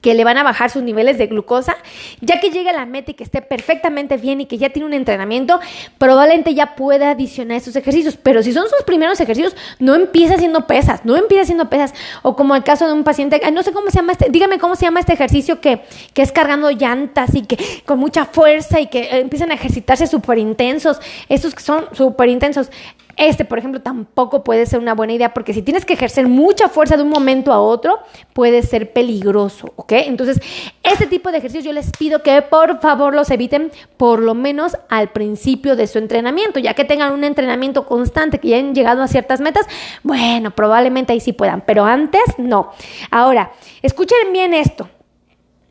[0.03, 1.77] que le van a bajar sus niveles de glucosa,
[2.21, 4.85] ya que llegue a la meta y que esté perfectamente bien y que ya tiene
[4.87, 5.61] un entrenamiento,
[5.97, 8.19] probablemente ya pueda adicionar esos ejercicios.
[8.21, 11.95] Pero si son sus primeros ejercicios, no empiece haciendo pesas, no empiece haciendo pesas.
[12.23, 14.75] O como el caso de un paciente, no sé cómo se llama este, dígame cómo
[14.75, 18.89] se llama este ejercicio que, que es cargando llantas y que con mucha fuerza y
[18.89, 22.71] que empiezan a ejercitarse súper intensos, esos que son súper intensos.
[23.17, 26.69] Este, por ejemplo, tampoco puede ser una buena idea porque si tienes que ejercer mucha
[26.69, 27.99] fuerza de un momento a otro,
[28.33, 29.93] puede ser peligroso, ¿ok?
[29.93, 30.41] Entonces,
[30.83, 34.77] este tipo de ejercicios yo les pido que por favor los eviten por lo menos
[34.89, 39.03] al principio de su entrenamiento, ya que tengan un entrenamiento constante, que ya han llegado
[39.03, 39.67] a ciertas metas,
[40.03, 42.73] bueno, probablemente ahí sí puedan, pero antes no.
[43.11, 44.89] Ahora, escuchen bien esto,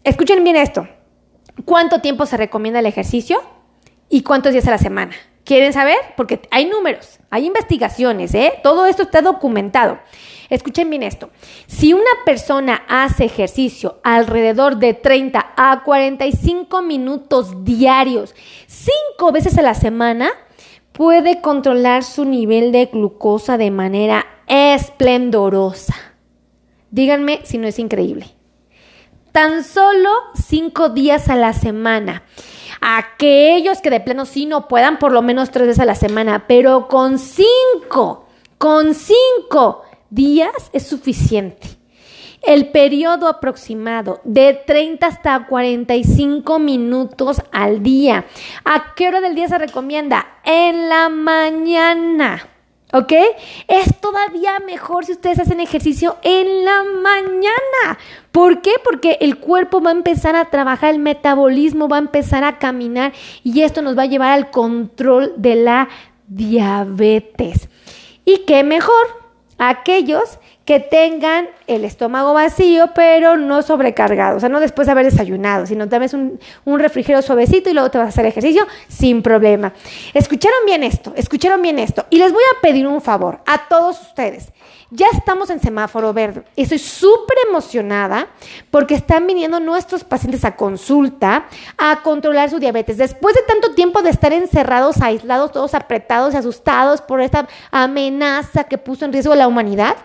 [0.04, 0.88] escuchen bien esto.
[1.65, 3.41] ¿Cuánto tiempo se recomienda el ejercicio
[4.10, 5.13] y cuántos días a la semana?
[5.43, 5.97] ¿Quieren saber?
[6.15, 8.54] Porque hay números, hay investigaciones, ¿eh?
[8.62, 9.99] Todo esto está documentado.
[10.49, 11.30] Escuchen bien esto.
[11.65, 18.36] Si una persona hace ejercicio alrededor de 30 a 45 minutos diarios,
[18.67, 20.30] cinco veces a la semana,
[20.91, 25.95] puede controlar su nivel de glucosa de manera esplendorosa.
[26.91, 28.27] Díganme si no es increíble.
[29.32, 32.23] Tan solo cinco días a la semana
[32.82, 36.46] aquellos que de pleno sí no puedan por lo menos tres veces a la semana,
[36.48, 38.26] pero con cinco,
[38.58, 41.82] con cinco días es suficiente.
[42.41, 48.26] El periodo aproximado de 30 hasta 45 minutos al día.
[48.65, 50.39] ¿A qué hora del día se recomienda?
[50.44, 52.48] En la mañana.
[52.94, 53.13] ¿Ok?
[53.67, 58.00] Es todavía mejor si ustedes hacen ejercicio en la mañana.
[58.32, 58.72] ¿Por qué?
[58.84, 63.12] Porque el cuerpo va a empezar a trabajar, el metabolismo va a empezar a caminar
[63.44, 65.89] y esto nos va a llevar al control de la
[66.28, 67.67] diabetes.
[68.24, 69.22] ¿Y qué mejor?
[69.58, 74.38] Aquellos que tengan el estómago vacío, pero no sobrecargado.
[74.38, 77.91] O sea, no después de haber desayunado, sino también un, un refrigerio suavecito y luego
[77.91, 79.74] te vas a hacer ejercicio sin problema.
[80.13, 81.13] ¿Escucharon bien esto?
[81.15, 82.06] ¿Escucharon bien esto?
[82.10, 84.54] Y les voy a pedir un favor a todos ustedes.
[84.93, 86.43] Ya estamos en semáforo verde.
[86.58, 88.27] Estoy súper emocionada
[88.71, 91.45] porque están viniendo nuestros pacientes a consulta
[91.77, 92.97] a controlar su diabetes.
[92.97, 98.65] Después de tanto tiempo de estar encerrados, aislados, todos apretados y asustados por esta amenaza
[98.65, 99.95] que puso en riesgo la humanidad,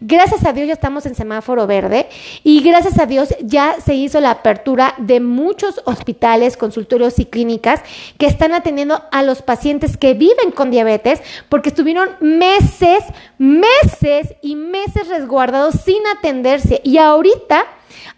[0.00, 2.08] Gracias a Dios ya estamos en semáforo verde
[2.42, 7.80] y gracias a Dios ya se hizo la apertura de muchos hospitales, consultorios y clínicas
[8.18, 13.04] que están atendiendo a los pacientes que viven con diabetes porque estuvieron meses,
[13.38, 17.64] meses y meses resguardados sin atenderse y ahorita,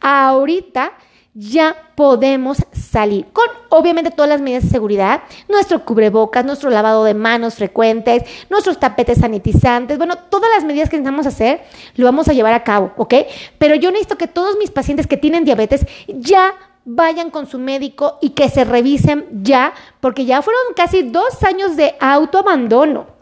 [0.00, 0.92] ahorita
[1.38, 7.12] ya podemos salir con obviamente todas las medidas de seguridad, nuestro cubrebocas, nuestro lavado de
[7.12, 11.60] manos frecuentes, nuestros tapetes sanitizantes, bueno, todas las medidas que necesitamos hacer
[11.94, 13.14] lo vamos a llevar a cabo, ¿ok?
[13.58, 16.54] Pero yo necesito que todos mis pacientes que tienen diabetes ya
[16.86, 21.76] vayan con su médico y que se revisen ya, porque ya fueron casi dos años
[21.76, 23.15] de autoabandono.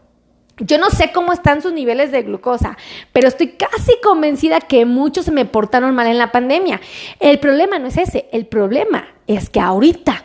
[0.57, 2.77] Yo no sé cómo están sus niveles de glucosa,
[3.11, 6.79] pero estoy casi convencida que muchos se me portaron mal en la pandemia.
[7.19, 10.23] El problema no es ese, el problema es que ahorita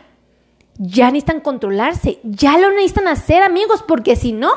[0.77, 4.51] ya necesitan controlarse, ya lo necesitan hacer amigos, porque si no,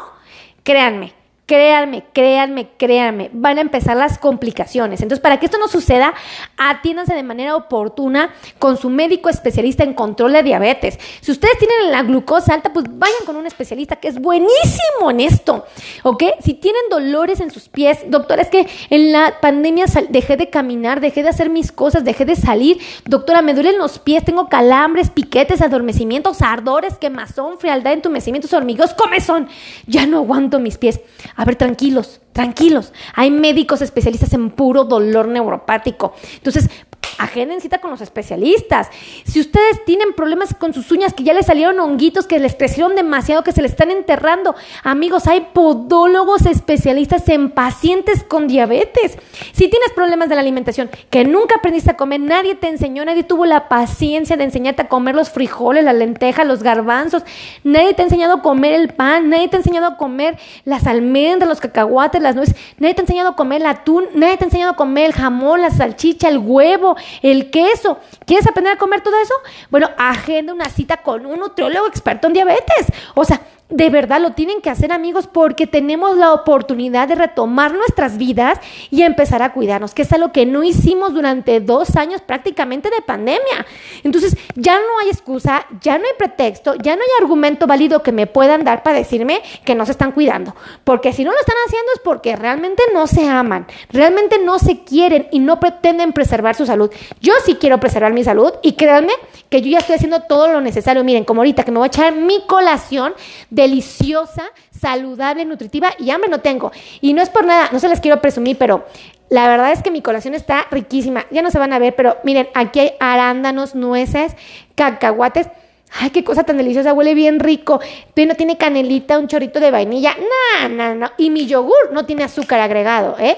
[0.63, 1.13] créanme,
[1.47, 5.03] Créanme, créanme, créanme, van a empezar las complicaciones.
[5.03, 6.15] Entonces, para que esto no suceda,
[6.57, 10.99] atiéndanse de manera oportuna con su médico especialista en control de diabetes.
[11.21, 15.21] Si ustedes tienen la glucosa alta, pues vayan con un especialista que es buenísimo en
[15.21, 15.67] esto,
[16.03, 16.23] ¿ok?
[16.43, 21.03] Si tienen dolores en sus pies, doctora, es que en la pandemia dejé de caminar,
[21.03, 22.79] dejé de hacer mis cosas, dejé de salir.
[23.05, 29.49] Doctora, me duelen los pies, tengo calambres, piquetes, adormecimientos, ardores, quemazón, frialdad, entumecimientos, hormigos, comezón.
[29.87, 31.01] Ya no aguanto mis pies
[31.37, 32.93] a ver, tranquilos, tranquilos.
[33.15, 36.15] Hay médicos especialistas en puro dolor neuropático.
[36.35, 36.71] Entonces,
[37.19, 38.89] agenden cita con los especialistas.
[39.25, 42.95] Si ustedes tienen problemas con sus uñas, que ya les salieron honguitos, que les crecieron
[42.95, 49.19] demasiado, que se les están enterrando, amigos, hay podólogos especialistas en pacientes con diabetes.
[49.53, 53.25] Si tienes problemas de la alimentación, que nunca aprendiste a comer, nadie te enseñó, nadie
[53.25, 57.23] tuvo la paciencia de enseñarte a comer los frijoles, las lentejas, los garbanzos,
[57.63, 60.87] nadie te ha enseñado a comer el pan, nadie te ha enseñado a comer las
[60.87, 64.45] almendras, los cacahuates, las nueces, nadie te ha enseñado a comer el atún, nadie te
[64.45, 67.99] ha enseñado a comer el jamón, la salchicha, el huevo, el queso.
[68.27, 69.35] ¿Quieres aprender a comer todo eso?
[69.71, 72.87] Bueno, agenda una cita con un nutriólogo experto en diabetes.
[73.15, 73.41] O sea,
[73.75, 78.61] de verdad lo tienen que hacer amigos porque tenemos la oportunidad de retomar nuestras vidas
[78.89, 83.03] y empezar a cuidarnos, que es algo que no hicimos durante dos años prácticamente de
[83.03, 83.67] pandemia.
[84.05, 88.13] Entonces ya no hay excusa, ya no hay pretexto, ya no hay argumento válido que
[88.13, 90.55] me puedan dar para decirme que no se están cuidando.
[90.85, 94.85] Porque si no lo están haciendo es porque realmente no se aman, realmente no se
[94.85, 96.93] quieren y no pretenden preservar su salud.
[97.21, 99.15] Yo sí quiero preservar mi salud y créanme
[99.49, 101.03] que yo ya estoy haciendo todo lo necesario.
[101.03, 103.15] Miren, como ahorita que me voy a echar mi colación
[103.65, 106.71] deliciosa, saludable, nutritiva y hambre no tengo.
[107.01, 108.85] Y no es por nada, no se les quiero presumir, pero
[109.31, 111.27] la verdad es que mi colación está riquísima.
[111.31, 114.37] Ya no se van a ver, pero miren, aquí hay arándanos, nueces,
[114.75, 115.49] cacahuates.
[115.97, 117.81] Ay, qué cosa tan deliciosa, huele bien rico.
[118.15, 120.15] Pero no tiene canelita, un chorrito de vainilla.
[120.61, 121.11] No, no, no.
[121.17, 123.37] Y mi yogur no tiene azúcar agregado, ¿eh?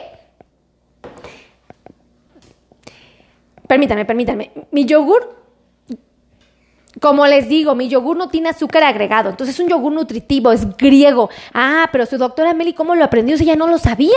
[3.66, 4.52] Permítanme, permítanme.
[4.70, 5.36] Mi yogur
[7.00, 10.76] como les digo, mi yogur no tiene azúcar agregado, entonces es un yogur nutritivo, es
[10.76, 11.30] griego.
[11.52, 14.11] Ah, pero su doctora Meli, ¿cómo lo aprendió si ella no lo sabía?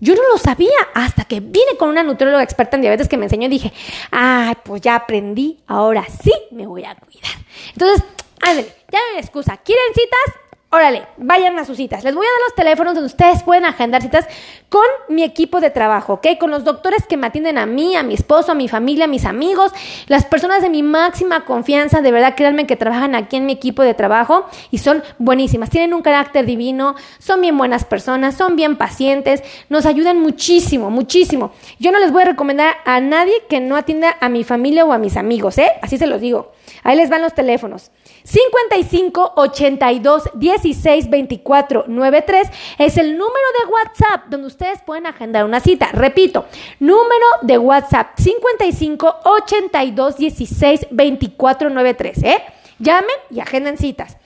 [0.00, 3.26] Yo no lo sabía hasta que vine con una nutrióloga experta en diabetes que me
[3.26, 3.72] enseñó y dije,
[4.10, 7.32] ay, pues ya aprendí, ahora sí me voy a cuidar.
[7.72, 8.02] Entonces,
[8.40, 9.58] ándale, ya no hay excusa.
[9.58, 10.49] ¿Quieren citas?
[10.72, 12.04] Órale, vayan a sus citas.
[12.04, 14.28] Les voy a dar los teléfonos donde ustedes pueden agendar citas
[14.68, 16.38] con mi equipo de trabajo, ¿ok?
[16.38, 19.08] Con los doctores que me atienden a mí, a mi esposo, a mi familia, a
[19.08, 19.72] mis amigos,
[20.06, 23.82] las personas de mi máxima confianza, de verdad, créanme que trabajan aquí en mi equipo
[23.82, 25.70] de trabajo y son buenísimas.
[25.70, 31.50] Tienen un carácter divino, son bien buenas personas, son bien pacientes, nos ayudan muchísimo, muchísimo.
[31.80, 34.92] Yo no les voy a recomendar a nadie que no atienda a mi familia o
[34.92, 35.72] a mis amigos, ¿eh?
[35.82, 36.52] Así se los digo.
[36.84, 37.90] Ahí les van los teléfonos.
[38.24, 45.60] 55 82 16 24 93 es el número de WhatsApp donde ustedes pueden agendar una
[45.60, 45.90] cita.
[45.92, 46.46] Repito,
[46.78, 52.42] número de WhatsApp 55 82 16 24 93, ¿eh?
[52.78, 54.16] Llamen y agenden citas.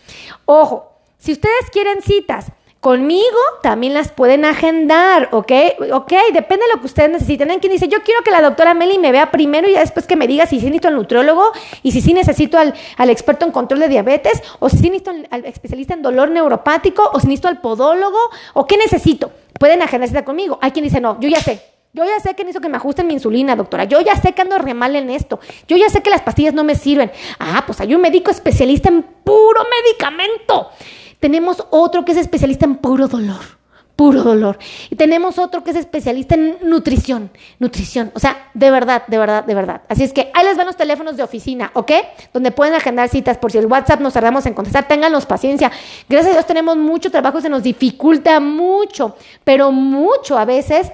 [0.44, 2.52] Ojo, si ustedes quieren citas
[2.84, 5.52] Conmigo también las pueden agendar, ¿ok?
[5.94, 7.50] Ok, depende de lo que ustedes necesiten.
[7.50, 10.16] Hay quien dice, yo quiero que la doctora Meli me vea primero y después que
[10.16, 11.50] me diga si sí necesito al nutriólogo
[11.82, 12.74] y si sí necesito al,
[13.08, 17.20] experto en control de diabetes o si sí necesito al, especialista en dolor neuropático o
[17.20, 18.18] si necesito al podólogo
[18.52, 19.32] o qué necesito.
[19.58, 20.58] Pueden agendarse conmigo.
[20.60, 21.62] Hay quien dice, no, yo ya sé,
[21.94, 23.84] yo ya sé que necesito que me ajusten mi insulina, doctora.
[23.84, 25.40] Yo ya sé que ando re mal en esto.
[25.68, 27.10] Yo ya sé que las pastillas no me sirven.
[27.38, 30.68] Ah, pues hay un médico especialista en puro medicamento.
[31.24, 33.40] Tenemos otro que es especialista en puro dolor,
[33.96, 34.58] puro dolor.
[34.90, 38.12] Y tenemos otro que es especialista en nutrición, nutrición.
[38.14, 39.80] O sea, de verdad, de verdad, de verdad.
[39.88, 41.92] Así es que ahí les van los teléfonos de oficina, ¿ok?
[42.34, 44.86] Donde pueden agendar citas por si el WhatsApp nos tardamos en contestar.
[44.86, 45.72] Ténganlos paciencia.
[46.10, 50.92] Gracias a Dios tenemos mucho trabajo, se nos dificulta mucho, pero mucho a veces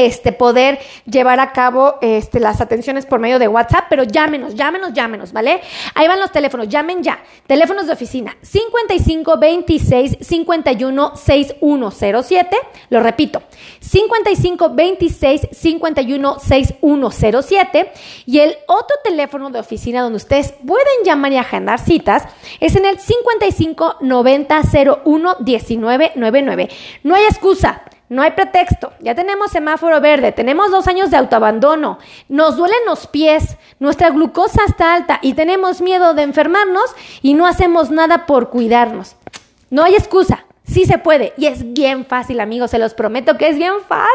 [0.00, 4.92] este, poder llevar a cabo este, las atenciones por medio de WhatsApp, pero llámenos, llámenos,
[4.92, 5.60] llámenos, ¿vale?
[5.94, 7.18] Ahí van los teléfonos, llamen ya.
[7.46, 12.56] Teléfonos de oficina 55 26 51 6107.
[12.90, 13.42] Lo repito,
[13.80, 17.92] 55 26 51 6107.
[18.26, 22.24] Y el otro teléfono de oficina donde ustedes pueden llamar y agendar citas
[22.60, 24.60] es en el 55 90
[25.04, 26.68] 01 1999.
[27.02, 27.82] No hay excusa.
[28.08, 28.92] No hay pretexto.
[29.00, 34.62] Ya tenemos semáforo verde, tenemos dos años de autoabandono, nos duelen los pies, nuestra glucosa
[34.66, 36.90] está alta y tenemos miedo de enfermarnos
[37.20, 39.16] y no hacemos nada por cuidarnos.
[39.70, 40.44] No hay excusa.
[40.64, 44.08] Sí se puede y es bien fácil, amigos, se los prometo que es bien fácil.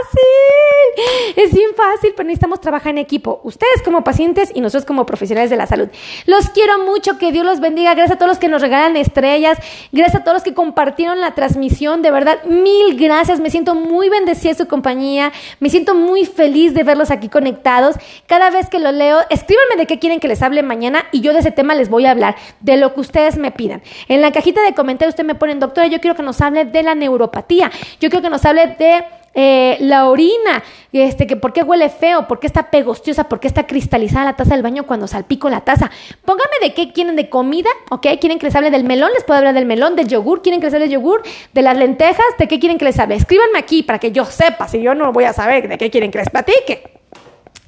[1.35, 3.41] Es bien fácil, pero necesitamos trabajar en equipo.
[3.43, 5.89] Ustedes como pacientes y nosotros como profesionales de la salud.
[6.25, 7.93] Los quiero mucho, que Dios los bendiga.
[7.93, 9.57] Gracias a todos los que nos regalan estrellas,
[9.91, 12.01] gracias a todos los que compartieron la transmisión.
[12.01, 13.39] De verdad, mil gracias.
[13.39, 15.31] Me siento muy bendecida su compañía.
[15.59, 17.95] Me siento muy feliz de verlos aquí conectados.
[18.27, 21.33] Cada vez que lo leo, escríbanme de qué quieren que les hable mañana y yo
[21.33, 23.81] de ese tema les voy a hablar, de lo que ustedes me pidan.
[24.07, 26.83] En la cajita de comentarios usted me ponen, doctora, yo quiero que nos hable de
[26.83, 27.71] la neuropatía.
[27.99, 32.27] Yo quiero que nos hable de eh, la orina, este, que por qué huele feo,
[32.27, 35.61] por qué está pegostiosa, por qué está cristalizada la taza del baño cuando salpico la
[35.61, 35.89] taza.
[36.23, 38.07] Póngame de qué quieren de comida, ¿ok?
[38.19, 39.11] ¿Quieren que les hable del melón?
[39.13, 41.23] Les puedo hablar del melón, del yogur, ¿quieren que les hable del yogur?
[41.53, 43.15] De las lentejas, ¿de qué quieren que les hable?
[43.15, 46.11] Escríbanme aquí para que yo sepa, si yo no voy a saber de qué quieren
[46.11, 47.02] que les platique.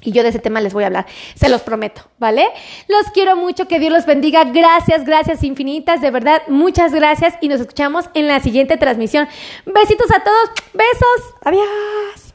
[0.06, 2.46] Y yo de ese tema les voy a hablar, se los prometo, ¿vale?
[2.88, 4.44] Los quiero mucho, que Dios los bendiga.
[4.44, 9.28] Gracias, gracias infinitas, de verdad, muchas gracias y nos escuchamos en la siguiente transmisión.
[9.66, 12.25] Besitos a todos, besos, adiós.